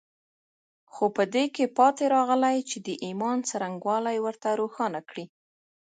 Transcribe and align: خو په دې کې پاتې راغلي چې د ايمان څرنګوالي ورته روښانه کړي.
خو 0.93 1.05
په 1.15 1.23
دې 1.33 1.45
کې 1.55 1.65
پاتې 1.77 2.05
راغلي 2.15 2.57
چې 2.69 2.77
د 2.87 2.89
ايمان 3.05 3.37
څرنګوالي 3.49 4.17
ورته 4.25 4.47
روښانه 4.61 4.99
کړي. 5.09 5.25